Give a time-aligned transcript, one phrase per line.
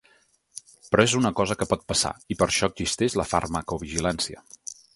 [0.93, 4.43] Però és una cosa que pot passar, i per això existeix la farmacovigilància.